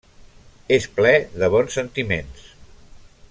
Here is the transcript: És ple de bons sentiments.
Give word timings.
És 0.77 0.87
ple 0.95 1.11
de 1.43 1.51
bons 1.57 1.77
sentiments. 1.81 2.43